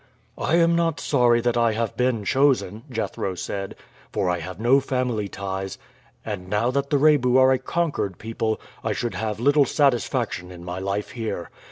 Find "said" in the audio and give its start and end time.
3.35-3.75